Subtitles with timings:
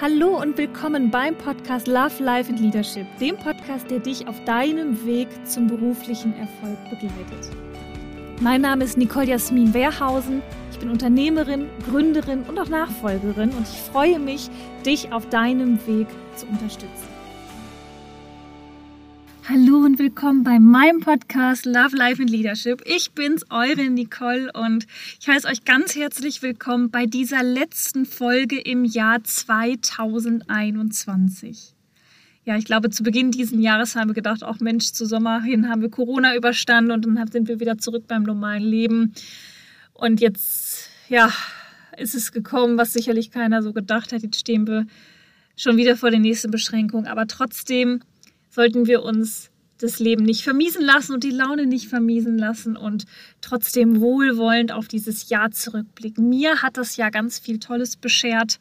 [0.00, 5.04] Hallo und willkommen beim Podcast Love, Life and Leadership, dem Podcast, der dich auf deinem
[5.06, 7.50] Weg zum beruflichen Erfolg begleitet.
[8.40, 10.42] Mein Name ist Nicole Jasmin Wehrhausen.
[10.72, 14.50] Ich bin Unternehmerin, Gründerin und auch Nachfolgerin und ich freue mich,
[14.84, 17.11] dich auf deinem Weg zu unterstützen.
[19.48, 22.80] Hallo und willkommen bei meinem Podcast Love, Life and Leadership.
[22.84, 24.86] Ich bin's, eure Nicole und
[25.20, 31.74] ich heiße euch ganz herzlich willkommen bei dieser letzten Folge im Jahr 2021.
[32.44, 35.68] Ja, ich glaube, zu Beginn dieses Jahres haben wir gedacht, auch Mensch, zu Sommer hin
[35.68, 39.12] haben wir Corona überstanden und dann sind wir wieder zurück beim normalen Leben.
[39.92, 41.32] Und jetzt, ja,
[41.98, 44.22] ist es gekommen, was sicherlich keiner so gedacht hat.
[44.22, 44.86] Jetzt stehen wir
[45.56, 47.06] schon wieder vor der nächsten Beschränkung.
[47.06, 48.02] Aber trotzdem
[48.52, 53.04] sollten wir uns das Leben nicht vermiesen lassen und die Laune nicht vermiesen lassen und
[53.40, 56.28] trotzdem wohlwollend auf dieses Jahr zurückblicken.
[56.28, 58.60] Mir hat das Jahr ganz viel Tolles beschert.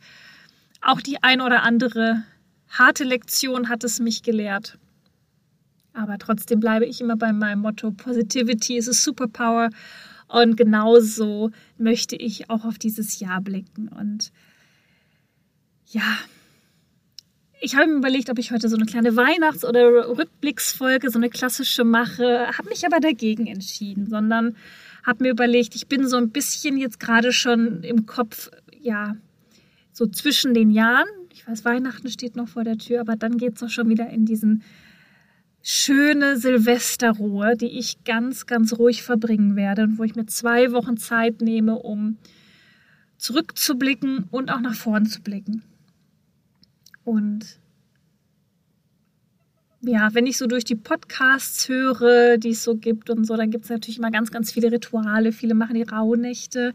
[0.81, 2.23] Auch die ein oder andere
[2.69, 4.79] harte Lektion hat es mich gelehrt.
[5.93, 9.69] Aber trotzdem bleibe ich immer bei meinem Motto, Positivity is a Superpower.
[10.27, 13.89] Und genauso möchte ich auch auf dieses Jahr blicken.
[13.89, 14.31] Und
[15.87, 16.17] ja,
[17.61, 21.29] ich habe mir überlegt, ob ich heute so eine kleine Weihnachts- oder Rückblicksfolge, so eine
[21.29, 24.55] klassische mache, habe mich aber dagegen entschieden, sondern
[25.03, 29.15] habe mir überlegt, ich bin so ein bisschen jetzt gerade schon im Kopf, ja,
[29.93, 31.07] so zwischen den Jahren.
[31.31, 34.09] Ich weiß, Weihnachten steht noch vor der Tür, aber dann geht es auch schon wieder
[34.09, 34.63] in diesen
[35.61, 40.97] schöne Silvesterruhe, die ich ganz, ganz ruhig verbringen werde und wo ich mir zwei Wochen
[40.97, 42.17] Zeit nehme, um
[43.17, 45.61] zurückzublicken und auch nach vorn zu blicken.
[47.03, 47.59] Und
[49.81, 53.49] ja, wenn ich so durch die Podcasts höre, die es so gibt und so, dann
[53.49, 55.31] gibt es natürlich immer ganz, ganz viele Rituale.
[55.31, 56.73] Viele machen die Rauhnächte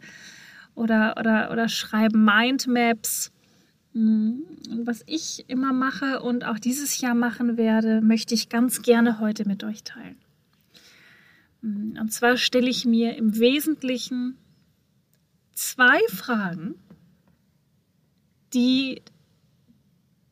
[0.74, 3.30] oder, oder, oder schreiben Mindmaps.
[3.92, 8.82] Mm, und was ich immer mache und auch dieses Jahr machen werde, möchte ich ganz
[8.82, 10.16] gerne heute mit euch teilen.
[11.62, 14.36] Mm, und zwar stelle ich mir im Wesentlichen
[15.52, 16.74] zwei Fragen,
[18.52, 19.00] die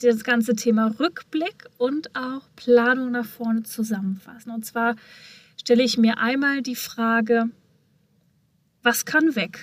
[0.01, 4.51] das ganze Thema Rückblick und auch Planung nach vorne zusammenfassen.
[4.51, 4.97] Und zwar
[5.59, 7.51] stelle ich mir einmal die Frage,
[8.83, 9.59] was kann weg?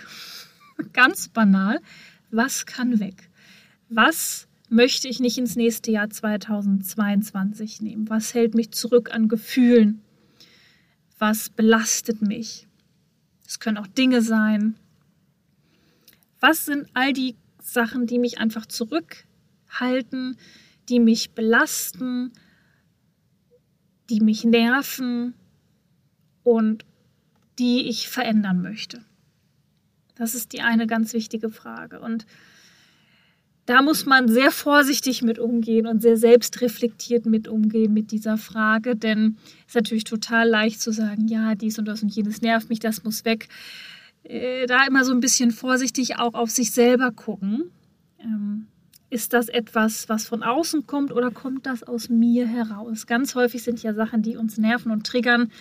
[0.93, 1.79] Ganz banal,
[2.31, 3.29] was kann weg?
[3.89, 8.09] Was möchte ich nicht ins nächste Jahr 2022 nehmen?
[8.09, 10.01] Was hält mich zurück an Gefühlen?
[11.19, 12.67] Was belastet mich?
[13.45, 14.75] Es können auch Dinge sein.
[16.39, 19.25] Was sind all die Sachen, die mich einfach zurück
[19.79, 20.37] halten,
[20.89, 22.33] die mich belasten,
[24.09, 25.33] die mich nerven
[26.43, 26.85] und
[27.59, 29.03] die ich verändern möchte?
[30.15, 31.99] Das ist die eine ganz wichtige Frage.
[31.99, 32.25] Und
[33.65, 38.95] da muss man sehr vorsichtig mit umgehen und sehr selbstreflektiert mit umgehen mit dieser Frage,
[38.95, 42.69] denn es ist natürlich total leicht zu sagen, ja, dies und das und jenes nervt
[42.69, 43.47] mich, das muss weg.
[44.23, 47.71] Äh, da immer so ein bisschen vorsichtig auch auf sich selber gucken.
[48.19, 48.67] Ähm,
[49.11, 53.05] ist das etwas, was von außen kommt oder kommt das aus mir heraus?
[53.05, 55.51] Ganz häufig sind ja Sachen, die uns nerven und triggern,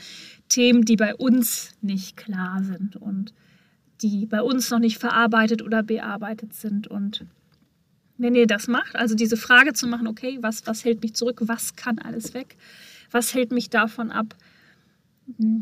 [0.48, 3.34] Themen, die bei uns nicht klar sind und
[4.02, 6.86] die bei uns noch nicht verarbeitet oder bearbeitet sind.
[6.86, 7.26] Und
[8.18, 11.40] wenn ihr das macht, also diese Frage zu machen, okay, was, was hält mich zurück,
[11.42, 12.56] was kann alles weg,
[13.10, 14.36] was hält mich davon ab,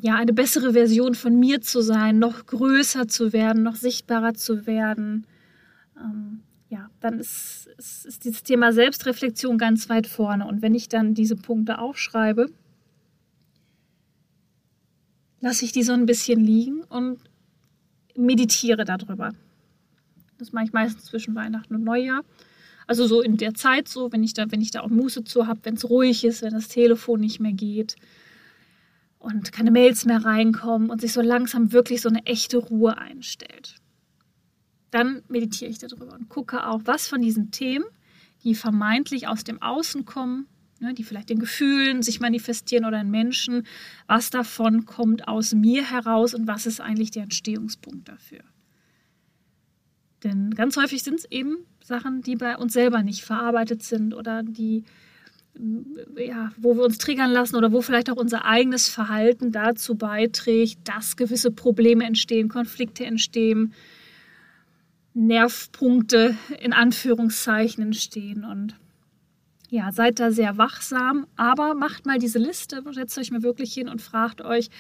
[0.03, 4.67] ja, eine bessere Version von mir zu sein, noch größer zu werden, noch sichtbarer zu
[4.67, 5.27] werden.
[5.99, 10.47] Ähm, ja, dann ist, ist, ist dieses Thema Selbstreflexion ganz weit vorne.
[10.47, 12.51] Und wenn ich dann diese Punkte aufschreibe,
[15.41, 17.21] lasse ich die so ein bisschen liegen und
[18.17, 19.33] meditiere darüber.
[20.39, 22.23] Das mache ich meistens zwischen Weihnachten und Neujahr.
[22.87, 25.47] Also so in der Zeit so, wenn ich da, wenn ich da auch Muße zu
[25.47, 27.97] habe, wenn es ruhig ist, wenn das Telefon nicht mehr geht
[29.19, 33.77] und keine Mails mehr reinkommen und sich so langsam wirklich so eine echte Ruhe einstellt
[34.91, 37.85] dann meditiere ich darüber und gucke auch, was von diesen Themen,
[38.45, 40.47] die vermeintlich aus dem Außen kommen,
[40.81, 43.67] ne, die vielleicht in Gefühlen sich manifestieren oder in Menschen,
[44.07, 48.41] was davon kommt aus mir heraus und was ist eigentlich der Entstehungspunkt dafür.
[50.25, 54.43] Denn ganz häufig sind es eben Sachen, die bei uns selber nicht verarbeitet sind oder
[54.43, 54.85] die,
[56.17, 60.81] ja, wo wir uns triggern lassen oder wo vielleicht auch unser eigenes Verhalten dazu beiträgt,
[60.85, 63.73] dass gewisse Probleme entstehen, Konflikte entstehen,
[65.19, 68.45] Nervpunkte in Anführungszeichen entstehen.
[68.45, 68.75] Und
[69.69, 73.89] ja, seid da sehr wachsam, aber macht mal diese Liste, setzt euch mal wirklich hin
[73.89, 74.71] und fragt euch,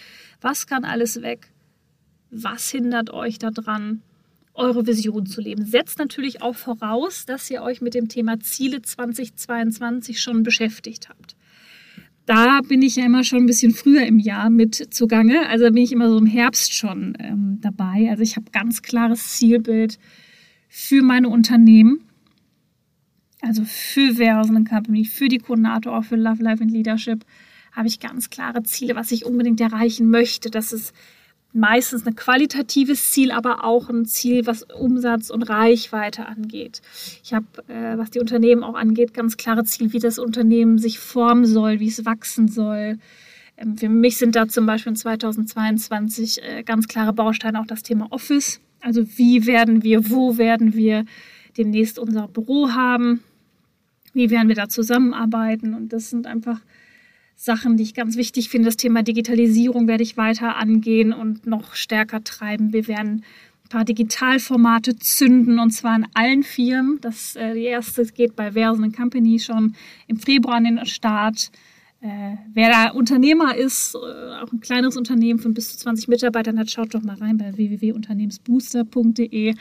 [0.40, 1.50] was kann alles weg?
[2.30, 4.02] Was hindert euch daran?
[4.58, 5.64] eure Vision zu leben.
[5.64, 11.36] Setzt natürlich auch voraus, dass ihr euch mit dem Thema Ziele 2022 schon beschäftigt habt.
[12.26, 15.48] Da bin ich ja immer schon ein bisschen früher im Jahr mit zugange.
[15.48, 18.08] Also bin ich immer so im Herbst schon ähm, dabei.
[18.10, 19.98] Also ich habe ganz klares Zielbild
[20.68, 22.00] für meine Unternehmen.
[23.40, 27.24] Also für Versen Company, für die Koordinator, auch für Love, Life and Leadership
[27.72, 30.50] habe ich ganz klare Ziele, was ich unbedingt erreichen möchte.
[30.50, 30.92] Das ist
[31.52, 36.82] meistens ein qualitatives Ziel, aber auch ein Ziel, was Umsatz und Reichweite angeht.
[37.22, 40.98] Ich habe, äh, was die Unternehmen auch angeht, ganz klare Ziele, wie das Unternehmen sich
[40.98, 42.98] formen soll, wie es wachsen soll.
[43.56, 47.82] Ähm, für mich sind da zum Beispiel in 2022 äh, ganz klare Bausteine auch das
[47.82, 48.60] Thema Office.
[48.80, 51.04] Also wie werden wir, wo werden wir
[51.56, 53.22] demnächst unser Büro haben?
[54.12, 55.74] Wie werden wir da zusammenarbeiten?
[55.74, 56.60] Und das sind einfach
[57.36, 58.66] Sachen, die ich ganz wichtig finde.
[58.66, 62.72] Das Thema Digitalisierung werde ich weiter angehen und noch stärker treiben.
[62.72, 63.22] Wir werden
[63.64, 67.00] ein paar Digitalformate zünden und zwar in allen Firmen.
[67.00, 69.74] Das äh, die erste geht bei Versen Company schon
[70.08, 71.52] im Februar an den Start.
[72.00, 76.56] Äh, wer da Unternehmer ist, äh, auch ein kleineres Unternehmen von bis zu 20 Mitarbeitern
[76.56, 79.50] hat, schaut doch mal rein bei www.unternehmensbooster.de.
[79.50, 79.54] Äh,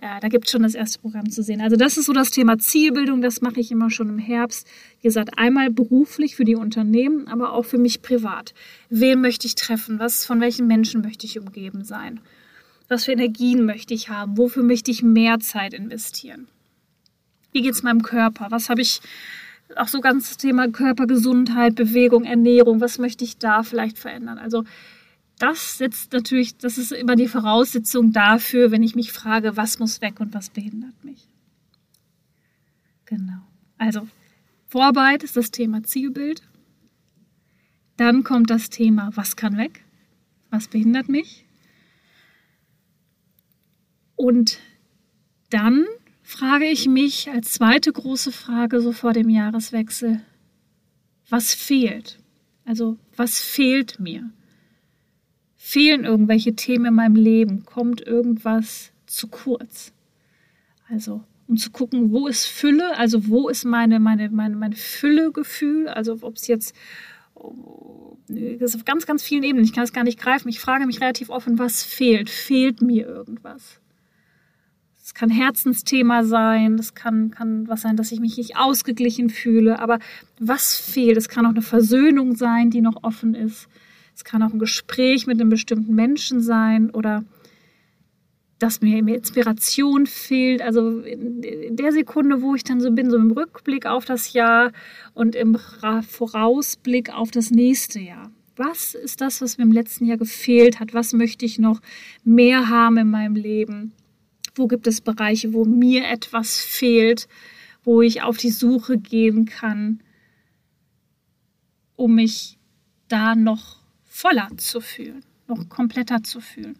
[0.00, 1.60] da gibt es schon das erste Programm zu sehen.
[1.60, 4.66] Also das ist so das Thema Zielbildung, das mache ich immer schon im Herbst.
[5.00, 8.52] Wie gesagt, einmal beruflich für die Unternehmen, aber auch für mich privat.
[8.90, 10.00] Wen möchte ich treffen?
[10.00, 12.18] Was, von welchen Menschen möchte ich umgeben sein?
[12.88, 14.36] Was für Energien möchte ich haben?
[14.36, 16.48] Wofür möchte ich mehr Zeit investieren?
[17.52, 18.48] Wie geht es meinem Körper?
[18.50, 19.00] Was habe ich
[19.74, 24.38] auch so ganz Thema Körpergesundheit, Bewegung, Ernährung, was möchte ich da vielleicht verändern?
[24.38, 24.64] Also
[25.38, 30.00] das setzt natürlich, das ist immer die Voraussetzung dafür, wenn ich mich frage, was muss
[30.00, 31.28] weg und was behindert mich.
[33.04, 33.42] Genau.
[33.76, 34.08] Also
[34.66, 36.42] Vorarbeit ist das Thema Zielbild.
[37.96, 39.84] Dann kommt das Thema, was kann weg?
[40.50, 41.44] Was behindert mich?
[44.16, 44.58] Und
[45.50, 45.84] dann
[46.26, 50.20] frage ich mich als zweite große Frage so vor dem Jahreswechsel,
[51.30, 52.18] was fehlt?
[52.64, 54.28] Also was fehlt mir?
[55.54, 57.64] Fehlen irgendwelche Themen in meinem Leben?
[57.64, 59.92] Kommt irgendwas zu kurz?
[60.88, 65.88] Also um zu gucken, wo ist Fülle, also wo ist meine, meine, meine, meine Füllegefühl,
[65.88, 66.74] also ob es jetzt
[68.28, 70.48] das ist auf ganz, ganz vielen Ebenen, ich kann es gar nicht greifen.
[70.48, 72.28] Ich frage mich relativ offen, was fehlt?
[72.28, 73.78] Fehlt mir irgendwas?
[75.06, 79.78] Es kann Herzensthema sein, das kann, kann was sein, dass ich mich nicht ausgeglichen fühle,
[79.78, 80.00] aber
[80.40, 81.16] was fehlt?
[81.16, 83.68] Es kann auch eine Versöhnung sein, die noch offen ist.
[84.16, 87.22] Es kann auch ein Gespräch mit einem bestimmten Menschen sein oder
[88.58, 90.60] dass mir Inspiration fehlt.
[90.60, 94.72] Also in der Sekunde, wo ich dann so bin, so im Rückblick auf das Jahr
[95.14, 98.32] und im Vorausblick auf das nächste Jahr.
[98.56, 100.94] Was ist das, was mir im letzten Jahr gefehlt hat?
[100.94, 101.80] Was möchte ich noch
[102.24, 103.92] mehr haben in meinem Leben?
[104.56, 107.28] Wo gibt es Bereiche, wo mir etwas fehlt,
[107.84, 110.02] wo ich auf die Suche gehen kann,
[111.94, 112.58] um mich
[113.08, 116.78] da noch voller zu fühlen, noch kompletter zu fühlen.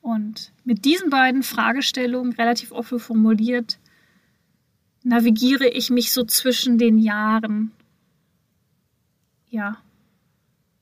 [0.00, 3.78] Und mit diesen beiden Fragestellungen relativ offen formuliert,
[5.02, 7.72] navigiere ich mich so zwischen den Jahren.
[9.50, 9.78] Ja,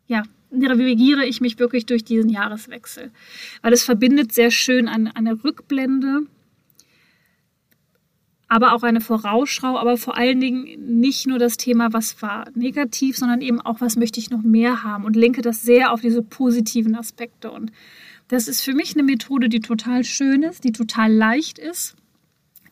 [0.07, 0.23] ja,
[0.55, 3.11] navigiere ich mich wirklich durch diesen Jahreswechsel.
[3.63, 6.23] Weil es verbindet sehr schön eine, eine Rückblende,
[8.49, 13.17] aber auch eine Vorausschau, aber vor allen Dingen nicht nur das Thema, was war negativ,
[13.17, 16.23] sondern eben auch, was möchte ich noch mehr haben und lenke das sehr auf diese
[16.23, 17.51] positiven Aspekte.
[17.51, 17.73] Und
[18.29, 21.97] das ist für mich eine Methode, die total schön ist, die total leicht ist.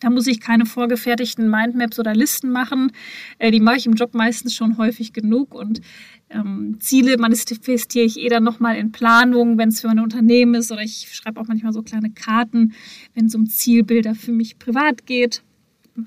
[0.02, 2.90] Da muss ich keine vorgefertigten Mindmaps oder Listen machen.
[3.38, 5.80] Äh, die mache ich im Job meistens schon häufig genug und
[6.28, 10.72] ähm, Ziele manifestiere ich eh dann nochmal in Planung, wenn es für mein Unternehmen ist
[10.72, 12.74] oder ich schreibe auch manchmal so kleine Karten,
[13.14, 15.44] wenn es um Zielbilder für mich privat geht.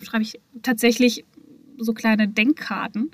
[0.03, 1.23] Schreibe ich tatsächlich
[1.77, 3.11] so kleine Denkkarten,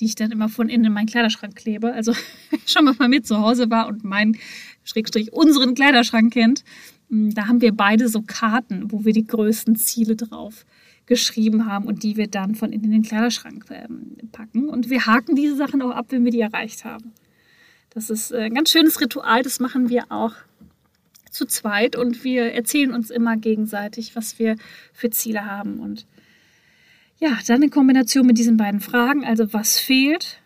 [0.00, 1.92] die ich dann immer von innen in meinen Kleiderschrank klebe.
[1.92, 2.14] Also
[2.66, 4.36] schon mal bei mir zu Hause war und meinen
[4.82, 6.64] Schrägstrich unseren Kleiderschrank kennt,
[7.08, 10.66] da haben wir beide so Karten, wo wir die größten Ziele drauf
[11.06, 14.68] geschrieben haben und die wir dann von innen in den Kleiderschrank ähm, packen.
[14.68, 17.12] Und wir haken diese Sachen auch ab, wenn wir die erreicht haben.
[17.90, 20.34] Das ist äh, ein ganz schönes Ritual, das machen wir auch
[21.30, 24.56] zu zweit und wir erzählen uns immer gegenseitig, was wir
[24.92, 25.80] für Ziele haben.
[25.80, 26.06] Und
[27.18, 30.40] ja, dann in Kombination mit diesen beiden Fragen, also was fehlt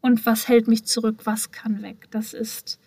[0.00, 2.06] und was hält mich zurück, was kann weg.
[2.10, 2.78] Das ist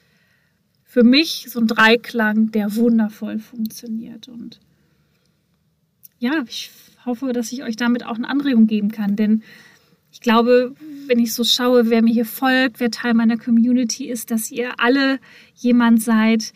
[0.98, 4.28] für mich so ein Dreiklang, der wundervoll funktioniert.
[4.28, 4.60] Und
[6.18, 6.72] ja, ich
[7.06, 9.44] hoffe, dass ich euch damit auch eine Anregung geben kann, denn
[10.12, 10.74] ich glaube,
[11.06, 14.80] wenn ich so schaue, wer mir hier folgt, wer Teil meiner Community ist, dass ihr
[14.80, 15.20] alle
[15.54, 16.52] jemand seid,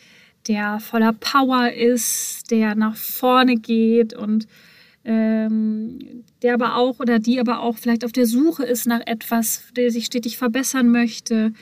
[0.47, 4.47] der voller Power ist, der nach vorne geht und
[5.05, 9.65] ähm, der aber auch oder die aber auch vielleicht auf der Suche ist nach etwas,
[9.77, 11.53] der sich stetig verbessern möchte.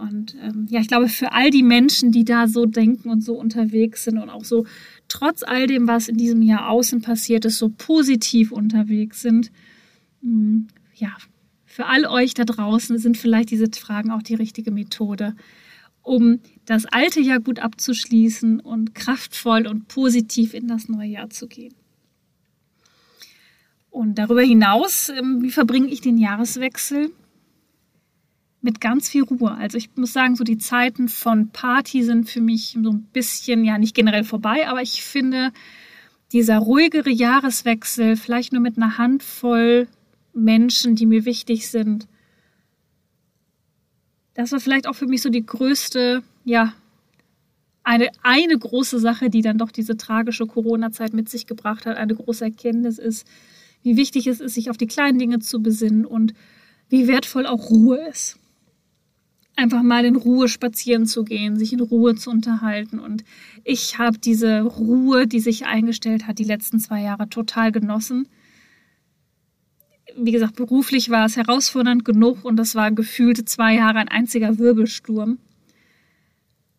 [0.00, 3.34] Und ähm, ja, ich glaube, für all die Menschen, die da so denken und so
[3.34, 4.64] unterwegs sind und auch so
[5.08, 9.52] trotz all dem, was in diesem Jahr außen passiert ist, so positiv unterwegs sind,
[10.22, 11.16] mh, mm, ja,
[11.66, 15.36] für all euch da draußen sind vielleicht diese Fragen auch die richtige Methode,
[16.02, 21.46] um das alte Jahr gut abzuschließen und kraftvoll und positiv in das neue Jahr zu
[21.46, 21.74] gehen.
[23.90, 27.12] Und darüber hinaus, ähm, wie verbringe ich den Jahreswechsel?
[28.62, 29.52] Mit ganz viel Ruhe.
[29.52, 33.64] Also ich muss sagen, so die Zeiten von Party sind für mich so ein bisschen,
[33.64, 35.52] ja nicht generell vorbei, aber ich finde,
[36.32, 39.88] dieser ruhigere Jahreswechsel, vielleicht nur mit einer Handvoll
[40.32, 42.06] Menschen, die mir wichtig sind.
[44.34, 46.72] Das war vielleicht auch für mich so die größte, ja,
[47.82, 52.14] eine, eine große Sache, die dann doch diese tragische Corona-Zeit mit sich gebracht hat, eine
[52.14, 53.26] große Erkenntnis ist,
[53.82, 56.34] wie wichtig es ist, sich auf die kleinen Dinge zu besinnen und
[56.88, 58.39] wie wertvoll auch Ruhe ist.
[59.60, 62.98] Einfach mal in Ruhe spazieren zu gehen, sich in Ruhe zu unterhalten.
[62.98, 63.24] Und
[63.64, 68.26] ich habe diese Ruhe, die sich eingestellt hat, die letzten zwei Jahre total genossen
[70.16, 74.58] wie gesagt, beruflich war es herausfordernd genug und das war gefühlte zwei Jahre ein einziger
[74.58, 75.38] Wirbelsturm.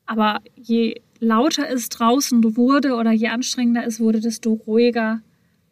[0.05, 5.21] Aber je lauter es draußen wurde oder je anstrengender es wurde, desto ruhiger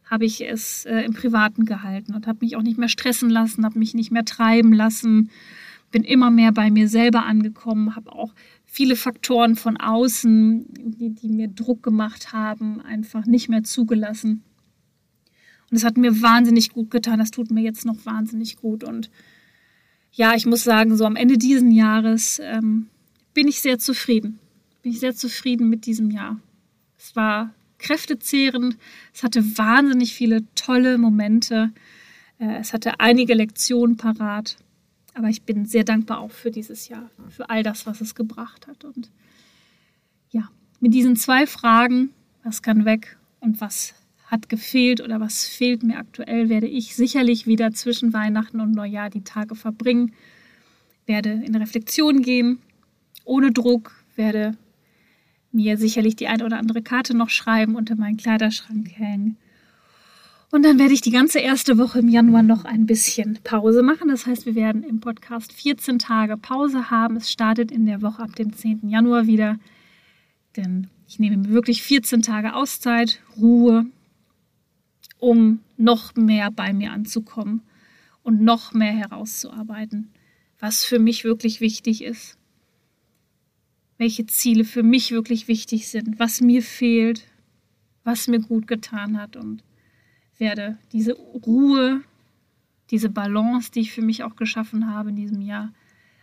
[0.06, 3.66] habe ich es äh, im Privaten gehalten und habe mich auch nicht mehr stressen lassen,
[3.66, 5.30] habe mich nicht mehr treiben lassen,
[5.91, 8.34] bin immer mehr bei mir selber angekommen, habe auch
[8.65, 14.43] viele Faktoren von außen, die, die mir Druck gemacht haben, einfach nicht mehr zugelassen.
[15.69, 17.19] Und es hat mir wahnsinnig gut getan.
[17.19, 18.84] Das tut mir jetzt noch wahnsinnig gut.
[18.84, 19.10] Und
[20.12, 22.88] ja, ich muss sagen, so am Ende dieses Jahres ähm,
[23.34, 24.39] bin ich sehr zufrieden.
[24.81, 26.39] Bin ich sehr zufrieden mit diesem Jahr.
[26.98, 28.77] Es war kräftezehrend.
[29.13, 31.72] Es hatte wahnsinnig viele tolle Momente.
[32.39, 34.58] Äh, es hatte einige Lektionen parat.
[35.13, 38.68] Aber ich bin sehr dankbar auch für dieses Jahr, für all das, was es gebracht
[38.68, 38.86] hat.
[38.86, 39.12] Und
[40.32, 40.50] ja,
[40.80, 42.12] mit diesen zwei Fragen,
[42.44, 47.48] was kann weg und was hat gefehlt oder was fehlt mir aktuell, werde ich sicherlich
[47.48, 50.13] wieder zwischen Weihnachten und Neujahr die Tage verbringen,
[51.08, 52.60] werde in Reflexion gehen,
[53.25, 54.56] ohne Druck, werde
[55.51, 59.38] mir sicherlich die eine oder andere Karte noch schreiben, unter meinen Kleiderschrank hängen.
[60.51, 64.08] Und dann werde ich die ganze erste Woche im Januar noch ein bisschen Pause machen.
[64.08, 67.18] Das heißt, wir werden im Podcast 14 Tage Pause haben.
[67.18, 68.89] Es startet in der Woche ab dem 10.
[68.89, 69.60] Januar wieder.
[70.58, 73.86] Denn ich nehme mir wirklich 14 Tage Auszeit, Ruhe,
[75.20, 77.62] um noch mehr bei mir anzukommen
[78.24, 80.10] und noch mehr herauszuarbeiten,
[80.60, 82.38] was für mich wirklich wichtig ist,
[83.98, 87.27] welche Ziele für mich wirklich wichtig sind, was mir fehlt,
[88.03, 89.62] was mir gut getan hat und
[90.39, 92.01] werde diese Ruhe,
[92.91, 95.72] diese Balance, die ich für mich auch geschaffen habe in diesem Jahr,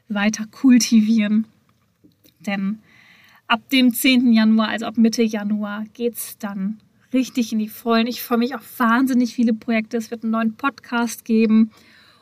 [0.08, 1.46] weiter kultivieren.
[2.40, 2.78] Denn
[3.46, 4.32] ab dem 10.
[4.32, 6.78] Januar, also ab Mitte Januar, geht es dann
[7.12, 8.06] richtig in die Vollen.
[8.06, 9.96] Ich freue mich auf wahnsinnig viele Projekte.
[9.96, 11.70] Es wird einen neuen Podcast geben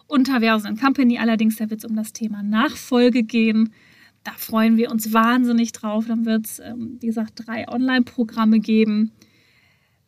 [0.07, 1.19] unter Versen Company.
[1.19, 3.73] Allerdings, da wird es um das Thema Nachfolge gehen.
[4.23, 6.07] Da freuen wir uns wahnsinnig drauf.
[6.07, 9.13] Dann wird es, ähm, wie gesagt, drei Online-Programme geben.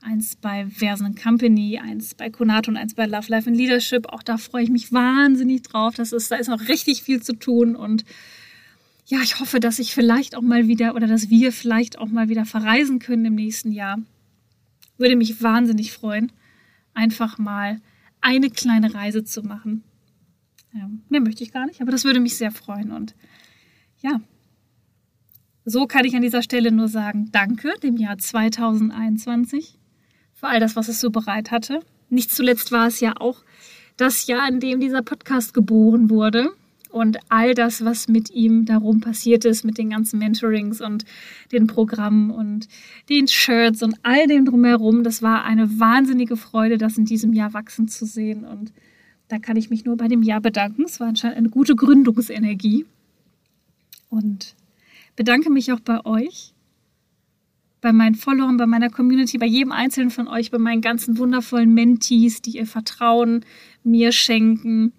[0.09, 4.07] Eins bei Versen Company, eins bei Konato und eins bei Love, Life and Leadership.
[4.13, 5.97] Auch da freue ich mich wahnsinnig drauf.
[5.97, 8.05] Das ist, da ist noch richtig viel zu tun und
[9.07, 12.29] ja, ich hoffe, dass ich vielleicht auch mal wieder oder dass wir vielleicht auch mal
[12.29, 13.99] wieder verreisen können im nächsten Jahr.
[14.97, 16.31] Würde mich wahnsinnig freuen,
[16.95, 17.81] einfach mal
[18.21, 19.83] eine kleine Reise zu machen.
[20.73, 22.93] Ja, mehr möchte ich gar nicht, aber das würde mich sehr freuen.
[22.93, 23.17] Und
[24.03, 24.21] ja,
[25.65, 29.79] so kann ich an dieser Stelle nur sagen, danke dem Jahr 2021
[30.37, 31.81] für all das, was es so bereit hatte.
[32.09, 33.43] Nicht zuletzt war es ja auch
[33.97, 36.51] das Jahr, in dem dieser Podcast geboren wurde
[36.91, 41.05] und all das, was mit ihm darum passiert ist, mit den ganzen Mentorings und
[41.53, 42.69] den Programmen und
[43.09, 47.53] den Shirts und all dem drumherum, das war eine wahnsinnige Freude, das in diesem Jahr
[47.55, 48.45] wachsen zu sehen.
[48.45, 48.73] Und
[49.29, 50.85] da kann ich mich nur bei dem Jahr bedanken.
[50.85, 52.87] Es war anscheinend eine gute Gründungsenergie.
[54.09, 54.55] Und
[55.17, 56.55] bedanke mich auch bei euch,
[57.87, 61.73] bei meinen Followern, bei meiner Community, bei jedem einzelnen von euch, bei meinen ganzen wundervollen
[61.73, 63.45] Mentees, die ihr Vertrauen
[63.85, 64.93] mir schenken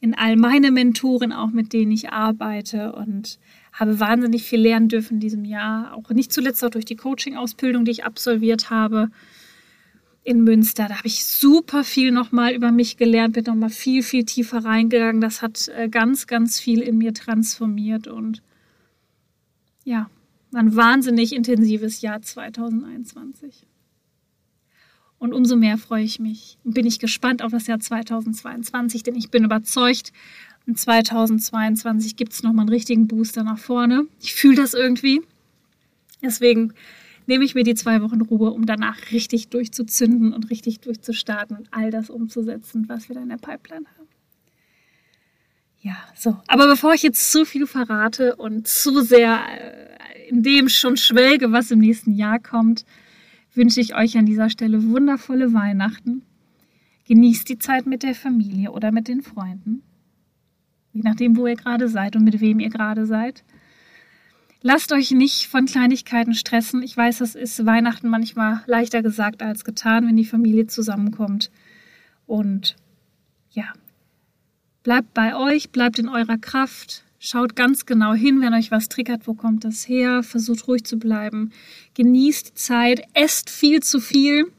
[0.00, 3.38] in all meine Mentoren, auch mit denen ich arbeite und
[3.72, 5.94] habe wahnsinnig viel lernen dürfen in diesem Jahr.
[5.94, 9.12] Auch nicht zuletzt auch durch die Coaching-Ausbildung, die ich absolviert habe
[10.24, 10.88] in Münster.
[10.88, 15.20] Da habe ich super viel nochmal über mich gelernt, bin nochmal viel, viel tiefer reingegangen.
[15.20, 18.42] Das hat äh, ganz, ganz viel in mir transformiert und
[19.84, 20.10] ja,
[20.50, 23.66] War ein wahnsinnig intensives Jahr 2021.
[25.18, 29.14] Und umso mehr freue ich mich und bin ich gespannt auf das Jahr 2022, denn
[29.14, 30.12] ich bin überzeugt,
[30.66, 34.06] in 2022 gibt es nochmal einen richtigen Booster nach vorne.
[34.20, 35.22] Ich fühle das irgendwie.
[36.22, 36.74] Deswegen
[37.26, 41.68] nehme ich mir die zwei Wochen Ruhe, um danach richtig durchzuzünden und richtig durchzustarten und
[41.70, 44.08] all das umzusetzen, was wir da in der Pipeline haben.
[45.82, 46.36] Ja, so.
[46.48, 49.85] Aber bevor ich jetzt zu viel verrate und zu sehr äh,
[50.28, 52.84] in dem schon schwelge, was im nächsten Jahr kommt,
[53.54, 56.22] wünsche ich euch an dieser Stelle wundervolle Weihnachten.
[57.06, 59.82] Genießt die Zeit mit der Familie oder mit den Freunden.
[60.92, 63.44] Je nachdem, wo ihr gerade seid und mit wem ihr gerade seid.
[64.62, 66.82] Lasst euch nicht von Kleinigkeiten stressen.
[66.82, 71.50] Ich weiß, das ist Weihnachten manchmal leichter gesagt als getan, wenn die Familie zusammenkommt.
[72.26, 72.76] Und
[73.50, 73.72] ja,
[74.86, 77.02] Bleibt bei euch, bleibt in eurer Kraft.
[77.28, 80.22] Schaut ganz genau hin, wenn euch was triggert, wo kommt das her.
[80.22, 81.50] Versucht ruhig zu bleiben.
[81.94, 83.02] Genießt die Zeit.
[83.14, 84.52] Esst viel zu viel.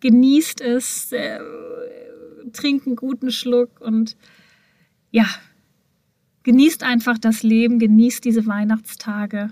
[0.00, 1.12] Genießt es.
[1.12, 1.40] Äh,
[2.54, 4.16] trinkt einen guten Schluck und
[5.10, 5.26] ja,
[6.44, 7.78] genießt einfach das Leben.
[7.78, 9.50] Genießt diese Weihnachtstage.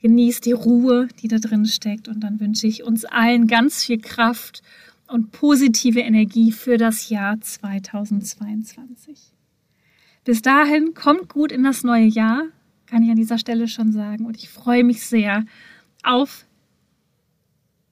[0.00, 2.08] Genießt die Ruhe, die da drin steckt.
[2.08, 4.62] Und dann wünsche ich uns allen ganz viel Kraft
[5.06, 9.37] und positive Energie für das Jahr 2022.
[10.28, 12.42] Bis dahin kommt gut in das neue Jahr,
[12.84, 14.26] kann ich an dieser Stelle schon sagen.
[14.26, 15.46] Und ich freue mich sehr
[16.02, 16.44] auf